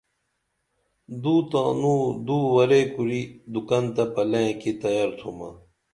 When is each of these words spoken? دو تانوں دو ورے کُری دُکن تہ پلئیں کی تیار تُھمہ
دو 1.21 1.35
تانوں 1.51 2.03
دو 2.25 2.37
ورے 2.53 2.81
کُری 2.93 3.21
دُکن 3.53 3.85
تہ 3.95 4.03
پلئیں 4.13 4.53
کی 4.61 4.71
تیار 4.81 5.09
تُھمہ 5.17 5.49